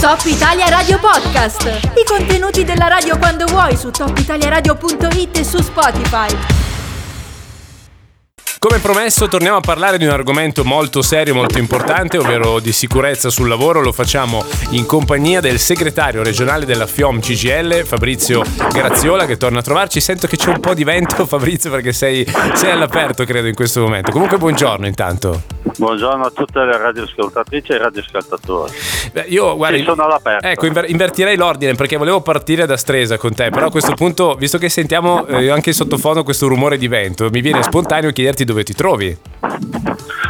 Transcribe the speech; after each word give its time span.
Top 0.00 0.22
Italia 0.24 0.66
Radio 0.70 0.98
Podcast. 0.98 1.90
I 1.94 2.04
contenuti 2.06 2.64
della 2.64 2.88
radio 2.88 3.18
quando 3.18 3.44
vuoi 3.44 3.76
su 3.76 3.90
topitaliaradio.it 3.90 5.36
e 5.36 5.44
su 5.44 5.60
Spotify. 5.60 6.34
Come 8.58 8.78
promesso 8.78 9.28
torniamo 9.28 9.58
a 9.58 9.60
parlare 9.60 9.98
di 9.98 10.04
un 10.04 10.10
argomento 10.10 10.64
molto 10.64 11.02
serio, 11.02 11.34
molto 11.34 11.58
importante, 11.58 12.16
ovvero 12.16 12.60
di 12.60 12.72
sicurezza 12.72 13.28
sul 13.28 13.48
lavoro. 13.48 13.82
Lo 13.82 13.92
facciamo 13.92 14.42
in 14.70 14.86
compagnia 14.86 15.40
del 15.40 15.58
segretario 15.58 16.22
regionale 16.22 16.64
della 16.64 16.86
FIOM 16.86 17.20
CGL, 17.20 17.84
Fabrizio 17.84 18.42
Graziola, 18.72 19.26
che 19.26 19.36
torna 19.36 19.58
a 19.58 19.62
trovarci. 19.62 20.00
Sento 20.00 20.26
che 20.26 20.38
c'è 20.38 20.48
un 20.48 20.60
po' 20.60 20.72
di 20.72 20.84
vento, 20.84 21.24
Fabrizio, 21.28 21.70
perché 21.70 21.92
sei, 21.92 22.26
sei 22.54 22.70
all'aperto, 22.70 23.24
credo, 23.24 23.48
in 23.48 23.54
questo 23.54 23.82
momento. 23.82 24.10
Comunque 24.10 24.38
buongiorno 24.38 24.86
intanto. 24.86 25.42
Buongiorno 25.62 26.24
a 26.24 26.30
tutte 26.30 26.64
le 26.64 26.76
radioascoltatrici 26.76 27.72
e 27.72 27.78
radioascoltatori. 27.78 28.72
Beh, 29.12 29.24
io 29.28 29.56
guarda, 29.56 29.76
sì, 29.76 29.82
sono 29.84 30.04
all'aperto. 30.04 30.46
Ecco, 30.46 30.66
inver- 30.66 30.88
invertirei 30.88 31.36
l'ordine 31.36 31.74
perché 31.74 31.96
volevo 31.96 32.22
partire 32.22 32.66
da 32.66 32.76
Stresa 32.76 33.18
con 33.18 33.34
te, 33.34 33.50
però 33.50 33.66
a 33.66 33.70
questo 33.70 33.94
punto, 33.94 34.34
visto 34.34 34.56
che 34.58 34.68
sentiamo 34.68 35.26
eh, 35.26 35.50
anche 35.50 35.70
in 35.70 35.74
sottofondo 35.74 36.22
questo 36.22 36.48
rumore 36.48 36.78
di 36.78 36.88
vento, 36.88 37.28
mi 37.30 37.40
viene 37.40 37.62
spontaneo 37.62 38.10
chiederti 38.10 38.44
dove 38.44 38.64
ti 38.64 38.74
trovi. 38.74 39.16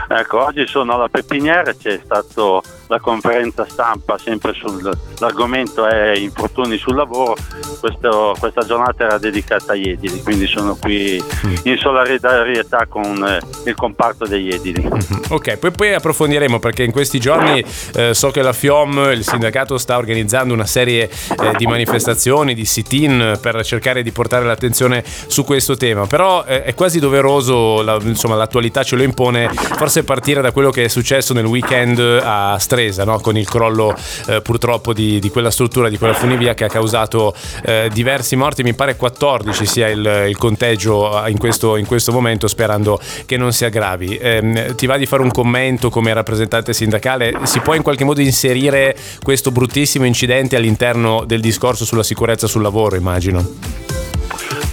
Ecco, 0.09 0.45
oggi 0.45 0.67
sono 0.67 0.95
alla 0.95 1.09
Pepiniere, 1.09 1.77
c'è 1.77 2.01
stata 2.03 2.61
la 2.91 2.99
conferenza 2.99 3.65
stampa 3.69 4.19
sempre 4.19 4.53
sull'argomento 4.53 5.87
è 5.87 6.17
infortuni 6.17 6.77
sul 6.77 6.97
lavoro, 6.97 7.37
Questo, 7.79 8.35
questa 8.39 8.63
giornata 8.63 9.05
era 9.05 9.17
dedicata 9.17 9.73
agli 9.73 9.91
edili, 9.91 10.21
quindi 10.23 10.49
sono 10.49 10.75
qui 10.75 11.23
mm. 11.23 11.55
in 11.63 11.79
solidarietà 11.79 12.87
con 12.89 13.25
eh, 13.25 13.39
il 13.71 13.77
comparto 13.77 14.27
degli 14.27 14.53
edili. 14.53 14.83
Mm-hmm. 14.83 15.23
Ok, 15.29 15.59
poi, 15.59 15.71
poi 15.71 15.95
approfondiremo 15.95 16.59
perché 16.59 16.83
in 16.83 16.91
questi 16.91 17.21
giorni 17.21 17.65
eh, 17.95 18.13
so 18.13 18.33
che 18.33 18.43
la 18.43 18.53
FIOM, 18.53 19.13
il 19.13 19.23
sindacato, 19.23 19.79
sta 19.79 19.97
organizzando 19.97 20.53
una 20.53 20.67
serie 20.67 21.09
eh, 21.09 21.53
di 21.57 21.67
manifestazioni, 21.67 22.55
di 22.55 22.65
sit-in 22.65 23.39
per 23.41 23.65
cercare 23.65 24.03
di 24.03 24.11
portare 24.11 24.45
l'attenzione 24.45 25.05
su 25.05 25.45
questo 25.45 25.77
tema, 25.77 26.09
però 26.09 26.45
eh, 26.45 26.65
è 26.65 26.75
quasi 26.75 26.99
doveroso, 26.99 27.83
la, 27.83 27.99
insomma 28.03 28.35
l'attualità 28.35 28.83
ce 28.83 28.97
lo 28.97 29.05
impone, 29.05 29.49
forse 29.49 30.03
partire 30.03 30.43
da 30.43 30.51
quello 30.51 30.71
che 30.71 30.85
è 30.85 30.89
successo 30.89 31.33
nel 31.33 31.45
weekend 31.45 32.01
a 32.01 32.59
Stresa 32.59 32.79
Stresa, 32.81 33.05
no? 33.05 33.21
con 33.21 33.37
il 33.37 33.47
crollo 33.47 33.95
eh, 34.27 34.41
purtroppo 34.41 34.95
di, 34.95 35.19
di, 35.19 35.29
quella 35.29 35.51
struttura, 35.51 35.91
di 35.91 35.99
quella 35.99 36.15
funivia 36.15 36.55
che 36.55 36.65
ha 36.65 36.69
causato 36.69 37.35
eh, 37.63 37.91
diversi 37.93 38.37
morti, 38.37 38.63
mi 38.63 38.73
pare 38.73 38.97
14 38.97 39.67
sia 39.67 39.89
il, 39.89 40.25
il 40.29 40.37
conteggio 40.39 41.27
in 41.27 41.39
questo, 41.39 41.77
in 41.77 41.87
questo, 41.87 42.11
momento, 42.11 42.49
sperando 42.49 42.99
che 43.27 43.37
non 43.37 43.53
si 43.53 43.67
aggravi. 43.67 44.17
Eh, 44.17 44.73
ti 44.77 44.87
va 44.87 44.97
di 44.97 45.05
fare 45.05 45.23
un 45.23 45.31
commento 45.31 45.91
come 45.91 46.13
rappresentante 46.15 46.73
sindacale? 46.73 47.35
Si 47.43 47.61
può 47.61 47.75
in 47.75 47.83
qualche 47.83 48.05
modo 48.05 48.23
inserire 48.23 48.97
questo 49.23 49.51
bruttissimo 49.51 50.07
incidente 50.07 50.57
all'interno 50.57 51.25
del 51.27 51.41
discorso 51.41 51.85
sulla 51.85 52.03
sicurezza 52.03 52.47
sul 52.47 52.63
lavoro, 52.63 52.97
immagino? 52.97 53.80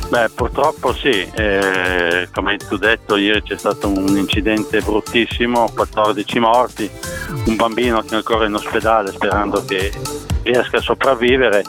Beh, 0.09 0.29
purtroppo 0.33 0.93
sì, 0.93 1.29
eh, 1.35 2.29
come 2.33 2.55
tu 2.57 2.77
detto 2.77 3.17
ieri 3.17 3.43
c'è 3.43 3.57
stato 3.57 3.89
un 3.89 4.15
incidente 4.15 4.79
bruttissimo, 4.79 5.69
14 5.73 6.39
morti, 6.39 6.89
un 7.45 7.55
bambino 7.57 8.01
che 8.01 8.13
è 8.13 8.15
ancora 8.15 8.45
in 8.45 8.53
ospedale 8.53 9.11
sperando 9.11 9.65
che 9.65 9.91
riesca 10.43 10.77
a 10.77 10.81
sopravvivere 10.81 11.63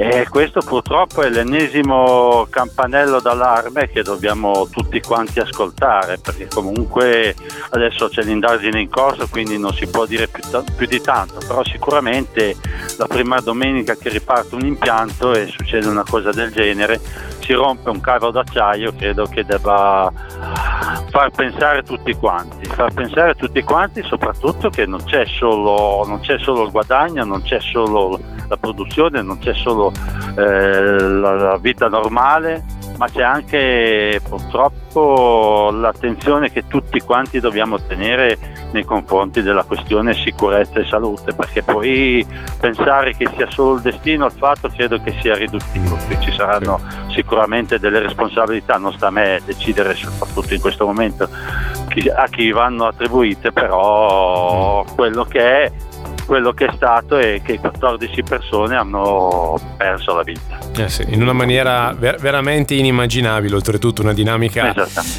e 0.00 0.28
questo 0.30 0.60
purtroppo 0.60 1.22
è 1.22 1.28
l'ennesimo 1.28 2.46
campanello 2.48 3.18
d'allarme 3.18 3.90
che 3.90 4.04
dobbiamo 4.04 4.68
tutti 4.70 5.00
quanti 5.00 5.40
ascoltare 5.40 6.18
perché 6.18 6.46
comunque 6.46 7.34
adesso 7.70 8.08
c'è 8.08 8.22
l'indagine 8.22 8.80
in 8.80 8.90
corso 8.90 9.26
quindi 9.28 9.58
non 9.58 9.72
si 9.72 9.88
può 9.88 10.06
dire 10.06 10.28
più, 10.28 10.40
più 10.76 10.86
di 10.86 11.00
tanto, 11.00 11.40
però 11.44 11.64
sicuramente 11.64 12.54
la 12.96 13.08
prima 13.08 13.40
domenica 13.40 13.96
che 13.96 14.08
riparte 14.10 14.54
un 14.54 14.66
impianto 14.66 15.34
e 15.34 15.48
succede 15.48 15.88
una 15.88 16.04
cosa 16.08 16.30
del 16.30 16.52
genere 16.52 17.00
si 17.40 17.52
rompe 17.54 17.90
un 17.90 18.00
carro 18.00 18.30
d'acciaio 18.30 18.94
credo 18.96 19.26
che 19.26 19.44
debba 19.44 20.12
far 21.18 21.30
pensare 21.30 21.82
tutti 21.82 22.14
quanti, 22.14 22.64
far 22.66 22.94
pensare 22.94 23.34
tutti 23.34 23.60
quanti 23.64 24.04
soprattutto 24.04 24.70
che 24.70 24.86
non 24.86 25.02
c'è 25.02 25.26
solo, 25.26 26.06
non 26.06 26.20
c'è 26.20 26.38
solo 26.38 26.62
il 26.62 26.70
guadagno, 26.70 27.24
non 27.24 27.42
c'è 27.42 27.58
solo 27.58 28.20
la 28.46 28.56
produzione, 28.56 29.20
non 29.20 29.38
c'è 29.38 29.52
solo 29.52 29.92
eh, 30.36 31.00
la, 31.00 31.34
la 31.34 31.56
vita 31.56 31.88
normale, 31.88 32.64
ma 32.98 33.08
c'è 33.08 33.22
anche 33.22 34.20
purtroppo 34.28 35.70
l'attenzione 35.72 36.52
che 36.52 36.68
tutti 36.68 37.00
quanti 37.00 37.40
dobbiamo 37.40 37.80
tenere 37.80 38.38
nei 38.70 38.84
confronti 38.84 39.42
della 39.42 39.64
questione 39.64 40.14
sicurezza 40.14 40.78
e 40.78 40.84
salute, 40.84 41.34
perché 41.34 41.64
poi 41.64 42.24
pensare 42.60 43.16
che 43.16 43.28
sia 43.34 43.50
solo 43.50 43.74
il 43.74 43.80
destino 43.80 44.26
il 44.26 44.32
fatto 44.32 44.68
credo 44.68 45.00
che 45.02 45.16
sia 45.20 45.34
riduttivo, 45.34 45.96
ci 46.20 46.30
saranno 46.32 46.80
sicuramente 47.18 47.80
delle 47.80 47.98
responsabilità, 47.98 48.76
non 48.76 48.92
sta 48.92 49.08
a 49.08 49.10
me 49.10 49.40
decidere 49.44 49.96
soprattutto 49.96 50.54
in 50.54 50.60
questo 50.60 50.86
momento 50.86 51.28
a 52.14 52.28
chi 52.28 52.50
vanno 52.52 52.86
attribuite, 52.86 53.50
però 53.50 54.84
quello 54.94 55.24
che 55.24 55.64
è 55.64 55.72
quello 56.28 56.52
che 56.52 56.66
è 56.66 56.72
stato 56.76 57.16
è 57.16 57.40
che 57.42 57.58
14 57.58 58.22
persone 58.22 58.76
hanno 58.76 59.58
perso 59.78 60.14
la 60.14 60.22
vita. 60.22 60.58
Eh 60.76 60.90
sì, 60.90 61.06
in 61.08 61.22
una 61.22 61.32
maniera 61.32 61.94
ver- 61.98 62.20
veramente 62.20 62.74
inimmaginabile, 62.74 63.54
oltretutto 63.54 64.02
una 64.02 64.12
dinamica 64.12 64.74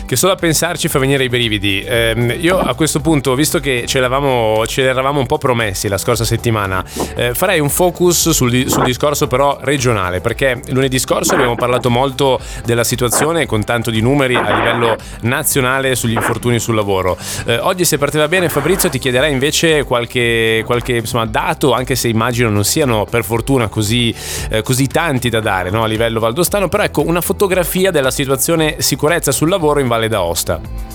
che 0.06 0.16
solo 0.16 0.34
a 0.34 0.36
pensarci 0.36 0.88
fa 0.88 1.00
venire 1.00 1.24
i 1.24 1.28
brividi. 1.28 1.82
Eh, 1.82 2.38
io 2.40 2.60
a 2.60 2.76
questo 2.76 3.02
punto, 3.02 3.34
visto 3.34 3.60
che 3.60 3.86
ce 3.88 3.98
l'eravamo, 4.00 4.68
ce 4.68 4.84
l'eravamo 4.84 5.20
un 5.20 5.26
po' 5.26 5.40
promessi 5.40 5.88
la 5.88 5.98
scorsa 5.98 6.24
settimana, 6.24 6.86
eh, 7.16 7.34
farei 7.34 7.60
un 7.60 7.70
focus 7.70 8.30
sul, 8.30 8.70
sul, 8.70 8.84
discorso 8.84 9.26
però 9.26 9.58
regionale, 9.62 10.22
perché 10.22 10.62
lunedì 10.68 11.00
scorso 11.00 11.34
abbiamo 11.34 11.56
parlato 11.56 11.90
molto 11.90 12.40
della 12.66 12.84
situazione 12.84 13.48
con 13.48 13.64
tanto 13.64 13.90
di 13.90 14.02
numeri 14.02 14.36
a 14.36 14.56
livello 14.56 14.96
nazionale 15.22 15.96
sugli 15.96 16.14
infortuni 16.14 16.60
sul 16.60 16.76
lavoro. 16.76 17.18
Eh, 17.46 17.58
oggi 17.58 17.84
se 17.84 17.98
per 17.98 18.12
te 18.12 18.20
va 18.20 18.28
bene 18.28 18.48
Fabrizio 18.48 18.90
ti 18.90 19.00
chiederei 19.00 19.32
invece 19.32 19.84
qualche, 19.84 20.62
qualche 20.68 20.99
insomma, 21.00 21.26
dato, 21.26 21.74
anche 21.74 21.96
se 21.96 22.08
immagino 22.08 22.50
non 22.50 22.64
siano 22.64 23.06
per 23.06 23.24
fortuna 23.24 23.68
così, 23.68 24.14
eh, 24.50 24.62
così 24.62 24.88
tanti 24.88 25.30
da 25.30 25.40
dare 25.40 25.70
no, 25.70 25.84
a 25.84 25.88
livello 25.88 26.20
valdostano, 26.20 26.68
però 26.68 26.84
ecco 26.84 27.06
una 27.06 27.22
fotografia 27.22 27.92
della 27.92 28.12
situazione 28.12 28.82
sicurezza 28.82 29.32
sul 29.32 29.50
lavoro 29.50 29.80
in 29.80 29.88
Valle 29.88 30.08
d'Aosta. 30.08 30.89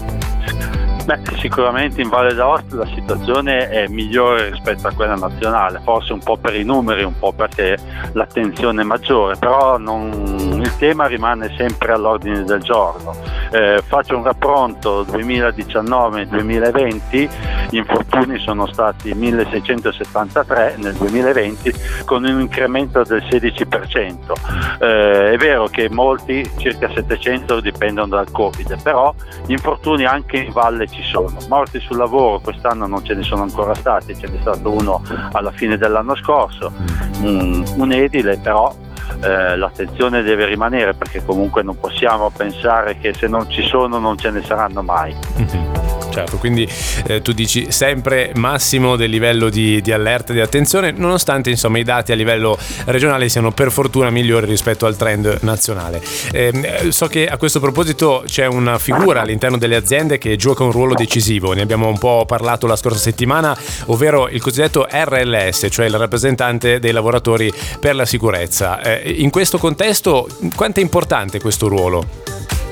Beh, 1.05 1.21
sicuramente 1.37 2.01
in 2.01 2.09
Valle 2.09 2.33
d'Aosta 2.33 2.77
la 2.77 2.89
situazione 2.95 3.69
è 3.69 3.87
migliore 3.89 4.49
rispetto 4.49 4.89
a 4.89 4.93
quella 4.93 5.17
nazionale, 5.17 5.83
forse 5.85 6.15
un 6.15 6.21
po' 6.21 6.39
per 6.39 6.55
i 6.55 6.65
numeri, 6.65 7.03
un 7.03 7.19
po' 7.19 7.33
perché 7.33 7.77
l'attenzione 8.13 8.81
è 8.81 8.85
maggiore, 8.85 9.37
però 9.37 9.77
non, 9.77 10.63
il 10.63 10.77
tema 10.79 11.07
rimane 11.07 11.53
sempre 11.59 11.93
all'ordine 11.93 12.45
del 12.45 12.63
giorno. 12.63 13.15
Eh, 13.51 13.83
faccio 13.87 14.17
un 14.17 14.23
rappronto 14.23 15.05
2019-2020, 15.05 17.29
gli 17.69 17.77
infortuni 17.77 18.39
sono 18.39 18.67
stati 18.67 19.13
1673 19.13 20.77
nel 20.79 20.95
2020 20.95 21.73
con 22.07 22.25
un 22.25 22.41
incremento 22.41 23.03
del 23.03 23.23
16%. 23.29 24.33
Eh, 24.81 25.33
è 25.33 25.37
vero 25.37 25.67
che 25.67 25.91
molti, 25.91 26.51
circa 26.57 26.91
700, 26.91 27.61
dipendono 27.61 28.09
dal 28.09 28.31
Covid, 28.31 28.81
però 28.83 29.15
gli 29.45 29.53
infortuni 29.53 30.07
anche 30.07 30.39
in 30.39 30.53
valle 30.53 30.93
ci 30.95 31.03
sono. 31.03 31.37
Morti 31.49 31.81
sul 31.81 31.97
lavoro 31.97 32.41
quest'anno 32.41 32.87
non 32.87 33.05
ce 33.05 33.15
ne 33.15 33.23
sono 33.23 33.43
ancora 33.43 33.75
stati, 33.75 34.17
ce 34.17 34.29
n'è 34.29 34.39
stato 34.41 34.71
uno 34.71 35.03
alla 35.33 35.51
fine 35.51 35.77
dell'anno 35.77 36.15
scorso, 36.17 36.73
un, 37.21 37.65
un 37.77 37.93
edile 37.93 38.39
però 38.39 38.75
eh, 39.23 39.57
l'attenzione 39.57 40.23
deve 40.23 40.47
rimanere 40.47 40.95
perché 40.95 41.25
comunque 41.25 41.63
non 41.63 41.79
possiamo 41.79 42.31
pensare 42.31 42.99
che 42.99 43.13
se 43.15 43.27
non 43.27 43.49
ci 43.51 43.63
sono 43.63 43.99
non 43.99 44.17
ce 44.17 44.31
ne 44.31 44.43
saranno 44.43 44.83
mai. 44.83 45.15
Certo, 46.15 46.37
quindi 46.37 46.65
eh, 47.09 47.23
tu 47.23 47.33
dici 47.33 47.73
sempre 47.73 48.31
massimo 48.37 48.95
del 48.95 49.11
livello 49.11 49.49
di, 49.49 49.83
di 49.83 49.91
allerta 49.91 50.31
e 50.31 50.37
di 50.37 50.41
attenzione, 50.41 50.93
nonostante 50.93 51.51
insomma 51.51 51.79
i 51.79 51.83
dati 51.83 52.13
a 52.13 52.15
livello 52.15 52.57
regionale 52.85 53.29
siano 53.29 53.51
per 53.51 53.73
fortuna 53.73 54.11
migliori 54.11 54.47
rispetto 54.47 54.87
al 54.87 54.95
trend 54.95 55.39
nazionale. 55.41 56.01
Eh, 56.31 56.87
so 56.91 57.09
che 57.09 57.27
a 57.27 57.37
questo 57.37 57.59
proposito 57.59 58.23
c'è 58.29 58.47
una 58.47 58.79
figura 58.79 59.23
all'interno 59.23 59.59
delle 59.59 59.75
aziende 59.75 60.17
che 60.19 60.37
gioca 60.37 60.63
un 60.63 60.71
ruolo 60.71 60.95
decisivo, 60.95 61.53
ne 61.53 61.63
abbiamo 61.63 61.89
un 61.89 61.99
po' 61.99 62.25
parlato 62.29 62.69
la 62.69 62.77
scorsa 62.77 63.01
settimana, 63.01 63.59
ovvero 63.87 64.29
il 64.29 64.41
cosiddetto 64.41 64.87
RLS, 64.89 65.67
cioè 65.69 65.87
il 65.87 65.99
rappresentante 65.99 66.79
dei 66.79 66.93
lavoratori 66.93 67.53
per 67.81 67.97
la 67.97 68.07
sicurezza. 68.07 68.81
Eh, 68.81 69.17
in 69.19 69.31
questo 69.31 69.59
contesto 69.59 70.29
quanto 70.55 70.79
è 70.79 70.83
importante 70.85 71.41
questo 71.41 71.67
ruolo? 71.67 72.64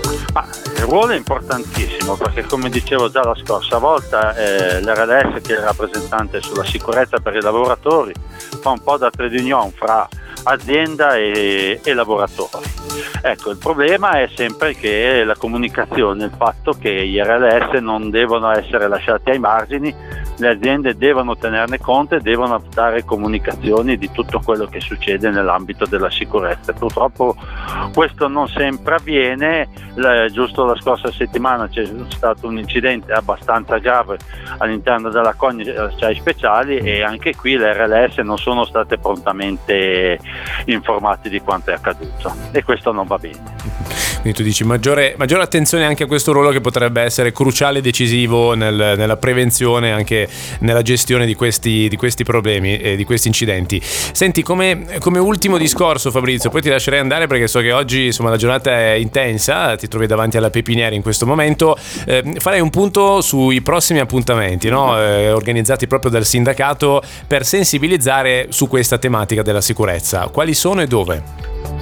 Il 0.76 0.82
ruolo 0.84 1.12
è 1.12 1.16
importantissimo 1.16 2.16
perché 2.16 2.44
come 2.44 2.70
dicevo 2.70 3.10
già 3.10 3.22
la 3.22 3.34
scorsa 3.34 3.76
volta 3.76 4.34
eh, 4.34 4.80
l'RLS 4.80 5.42
che 5.42 5.54
è 5.54 5.58
il 5.58 5.64
rappresentante 5.64 6.40
sulla 6.40 6.64
sicurezza 6.64 7.18
per 7.18 7.36
i 7.36 7.40
lavoratori 7.42 8.14
fa 8.60 8.70
un 8.70 8.82
po' 8.82 8.96
da 8.96 9.10
trade 9.10 9.38
union 9.38 9.70
fra 9.72 10.08
azienda 10.44 11.16
e, 11.16 11.80
e 11.82 11.94
lavoratori. 11.94 12.70
Ecco, 13.22 13.50
il 13.50 13.58
problema 13.58 14.20
è 14.20 14.28
sempre 14.34 14.74
che 14.74 15.22
la 15.24 15.36
comunicazione, 15.36 16.24
il 16.24 16.32
fatto 16.36 16.72
che 16.72 17.06
gli 17.06 17.20
RLS 17.20 17.80
non 17.80 18.10
devono 18.10 18.50
essere 18.50 18.88
lasciati 18.88 19.30
ai 19.30 19.38
margini 19.38 19.94
le 20.38 20.48
aziende 20.48 20.96
devono 20.96 21.36
tenerne 21.36 21.78
conto 21.78 22.16
e 22.16 22.20
devono 22.20 22.62
dare 22.72 23.04
comunicazioni 23.04 23.96
di 23.96 24.10
tutto 24.10 24.40
quello 24.40 24.66
che 24.66 24.80
succede 24.80 25.30
nell'ambito 25.30 25.86
della 25.86 26.10
sicurezza. 26.10 26.72
Purtroppo 26.72 27.36
questo 27.94 28.28
non 28.28 28.48
sempre 28.48 28.94
avviene, 28.96 29.68
giusto 30.30 30.64
la 30.64 30.76
scorsa 30.76 31.12
settimana 31.12 31.68
c'è 31.68 31.86
stato 32.08 32.48
un 32.48 32.58
incidente 32.58 33.12
abbastanza 33.12 33.78
grave 33.78 34.18
all'interno 34.58 35.10
della 35.10 35.34
cognizione 35.34 36.14
speciali 36.14 36.78
e 36.78 37.02
anche 37.02 37.36
qui 37.36 37.56
le 37.56 37.72
RLS 37.72 38.18
non 38.18 38.38
sono 38.38 38.64
state 38.64 38.98
prontamente 38.98 40.18
informate 40.66 41.28
di 41.28 41.40
quanto 41.40 41.70
è 41.70 41.74
accaduto 41.74 42.34
e 42.50 42.62
questo 42.64 42.90
non 42.92 43.06
va 43.06 43.18
bene. 43.18 44.11
Quindi 44.22 44.38
tu 44.38 44.44
dici 44.44 44.62
maggiore, 44.62 45.16
maggiore, 45.18 45.42
attenzione 45.42 45.84
anche 45.84 46.04
a 46.04 46.06
questo 46.06 46.30
ruolo 46.30 46.50
che 46.50 46.60
potrebbe 46.60 47.02
essere 47.02 47.32
cruciale 47.32 47.78
e 47.78 47.82
decisivo 47.82 48.54
nel, 48.54 48.94
nella 48.96 49.16
prevenzione, 49.16 49.90
anche 49.90 50.28
nella 50.60 50.82
gestione 50.82 51.26
di 51.26 51.34
questi, 51.34 51.88
di 51.88 51.96
questi 51.96 52.22
problemi 52.22 52.78
e 52.78 52.94
di 52.94 53.02
questi 53.02 53.26
incidenti. 53.26 53.80
Senti, 53.82 54.42
come, 54.42 54.86
come, 55.00 55.18
ultimo 55.18 55.58
discorso 55.58 56.12
Fabrizio, 56.12 56.50
poi 56.50 56.62
ti 56.62 56.68
lascerei 56.68 57.00
andare 57.00 57.26
perché 57.26 57.48
so 57.48 57.58
che 57.58 57.72
oggi 57.72 58.06
insomma, 58.06 58.30
la 58.30 58.36
giornata 58.36 58.70
è 58.70 58.92
intensa, 58.92 59.74
ti 59.74 59.88
trovi 59.88 60.06
davanti 60.06 60.36
alla 60.36 60.50
pepiniera 60.50 60.94
in 60.94 61.02
questo 61.02 61.26
momento, 61.26 61.76
eh, 62.06 62.22
farei 62.38 62.60
un 62.60 62.70
punto 62.70 63.20
sui 63.22 63.60
prossimi 63.60 63.98
appuntamenti 63.98 64.68
no? 64.68 64.96
eh, 65.02 65.32
organizzati 65.32 65.88
proprio 65.88 66.12
dal 66.12 66.24
sindacato 66.24 67.02
per 67.26 67.44
sensibilizzare 67.44 68.46
su 68.50 68.68
questa 68.68 68.98
tematica 68.98 69.42
della 69.42 69.60
sicurezza. 69.60 70.28
Quali 70.28 70.54
sono 70.54 70.80
e 70.80 70.86
dove? 70.86 71.81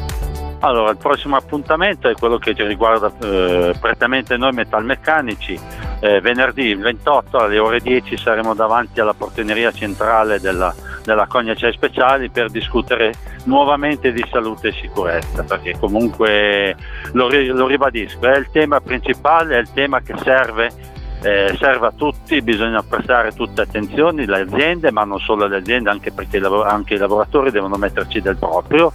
Allora, 0.63 0.91
il 0.91 0.99
prossimo 0.99 1.37
appuntamento 1.37 2.09
è 2.09 2.15
quello 2.15 2.37
che 2.37 2.55
ci 2.55 2.63
riguarda 2.65 3.11
eh, 3.23 3.75
prettamente 3.81 4.37
noi 4.37 4.53
metalmeccanici. 4.53 5.59
Eh, 6.01 6.21
venerdì 6.21 6.75
28 6.75 7.39
alle 7.39 7.59
ore 7.59 7.81
10 7.81 8.17
saremo 8.19 8.55
davanti 8.55 9.01
alla 9.01 9.15
portineria 9.15 9.73
centrale 9.73 10.39
della, 10.39 10.75
della 11.03 11.27
Cognace 11.27 11.73
Speciali 11.73 12.29
per 12.29 12.51
discutere 12.51 13.15
nuovamente 13.45 14.13
di 14.13 14.23
salute 14.31 14.69
e 14.69 14.73
sicurezza, 14.73 15.45
perché 15.45 15.77
comunque 15.79 16.77
lo, 17.13 17.29
lo 17.29 17.67
ribadisco, 17.67 18.21
è 18.27 18.37
il 18.37 18.51
tema 18.53 18.81
principale, 18.81 19.57
è 19.57 19.61
il 19.61 19.73
tema 19.73 20.01
che 20.03 20.15
serve 20.23 20.99
eh, 21.23 21.55
serve 21.59 21.89
a 21.89 21.93
tutti, 21.95 22.41
bisogna 22.41 22.83
prestare 22.83 23.33
tutte 23.33 23.61
attenzioni, 23.61 24.25
le 24.25 24.41
aziende, 24.41 24.91
ma 24.91 25.05
non 25.05 25.19
solo 25.19 25.47
le 25.47 25.57
aziende, 25.57 25.91
anche 25.91 26.13
perché 26.13 26.39
anche 26.39 26.95
i 26.95 26.99
lavoratori 26.99 27.51
devono 27.51 27.77
metterci 27.77 28.21
del 28.21 28.37
proprio, 28.37 28.93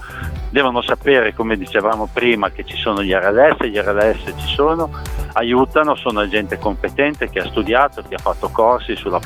devono 0.55 0.81
sapere, 0.81 1.33
come 1.33 1.57
dicevamo 1.57 2.09
prima, 2.13 2.49
che 2.49 2.63
ci 2.63 2.77
sono 2.77 3.03
gli 3.03 3.11
RLS, 3.11 3.65
gli 3.65 3.77
RLS 3.77 4.33
ci 4.37 4.55
sono, 4.55 4.89
aiutano, 5.33 5.95
sono 5.95 6.25
gente 6.29 6.57
competente 6.57 7.29
che 7.29 7.39
ha 7.39 7.45
studiato, 7.45 8.01
che 8.07 8.15
ha 8.15 8.19
fatto 8.19 8.47
corsi 8.47 8.95
sulla, 8.95 9.19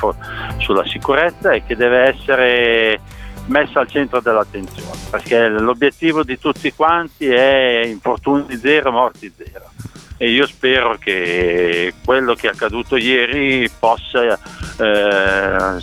sulla 0.56 0.84
sicurezza 0.86 1.52
e 1.52 1.62
che 1.62 1.76
deve 1.76 1.98
essere 2.08 3.00
messa 3.46 3.78
al 3.78 3.86
centro 3.86 4.18
dell'attenzione, 4.18 4.98
perché 5.08 5.46
l'obiettivo 5.46 6.24
di 6.24 6.36
tutti 6.36 6.72
quanti 6.74 7.28
è 7.28 7.82
infortuni 7.84 8.56
zero, 8.56 8.90
morti 8.90 9.32
zero. 9.36 9.70
E 10.16 10.30
io 10.30 10.48
spero 10.48 10.98
che 10.98 11.94
quello 12.04 12.34
che 12.34 12.48
è 12.48 12.50
accaduto 12.50 12.96
ieri 12.96 13.70
possa, 13.78 14.36
eh, 14.78 15.80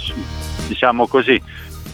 diciamo 0.67 1.07
così, 1.07 1.41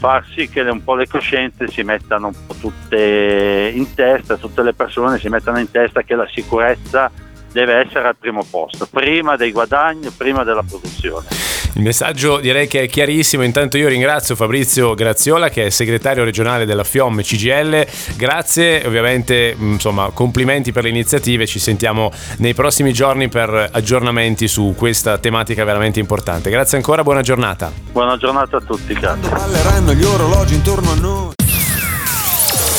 far 0.03 0.25
sì 0.35 0.49
che 0.49 0.59
un 0.59 0.83
po' 0.83 0.95
le 0.95 1.07
coscienze 1.07 1.69
si 1.69 1.81
mettano 1.81 2.27
un 2.27 2.33
po' 2.45 2.55
tutte 2.55 3.71
in 3.73 3.93
testa, 3.93 4.35
tutte 4.35 4.61
le 4.61 4.73
persone 4.73 5.17
si 5.17 5.29
mettano 5.29 5.59
in 5.59 5.71
testa 5.71 6.01
che 6.01 6.13
la 6.13 6.27
sicurezza 6.29 7.09
deve 7.53 7.85
essere 7.85 8.07
al 8.07 8.15
primo 8.17 8.43
posto, 8.49 8.87
prima 8.89 9.37
dei 9.37 9.51
guadagni, 9.51 10.09
prima 10.09 10.43
della 10.43 10.63
produzione. 10.67 11.27
Il 11.75 11.81
messaggio 11.81 12.39
direi 12.39 12.67
che 12.67 12.81
è 12.81 12.87
chiarissimo, 12.87 13.43
intanto 13.43 13.77
io 13.77 13.87
ringrazio 13.87 14.35
Fabrizio 14.35 14.93
Graziola 14.93 15.49
che 15.49 15.67
è 15.67 15.69
segretario 15.69 16.23
regionale 16.23 16.65
della 16.65 16.83
FIOM 16.83 17.21
CGL, 17.21 17.85
grazie 18.15 18.85
ovviamente 18.85 19.55
insomma 19.57 20.09
complimenti 20.13 20.71
per 20.71 20.83
le 20.83 20.89
iniziative, 20.89 21.47
ci 21.47 21.59
sentiamo 21.59 22.11
nei 22.37 22.53
prossimi 22.53 22.91
giorni 22.91 23.29
per 23.29 23.69
aggiornamenti 23.71 24.47
su 24.47 24.75
questa 24.77 25.17
tematica 25.17 25.63
veramente 25.63 25.99
importante. 25.99 26.49
Grazie 26.49 26.77
ancora, 26.77 27.03
buona 27.03 27.21
giornata. 27.21 27.71
Buona 27.91 28.17
giornata 28.17 28.57
a 28.57 28.61
tutti, 28.61 28.93
grazie. 28.93 29.29
Balleranno 29.29 29.93
gli 29.93 30.03
orologi 30.03 30.55
intorno 30.55 30.91
a 30.91 30.95
noi. 30.95 31.42